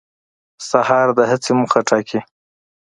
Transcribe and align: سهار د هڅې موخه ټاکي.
سهار 0.69 1.07
د 1.17 1.19
هڅې 1.29 1.51
موخه 1.59 1.79
ټاکي. 1.89 2.19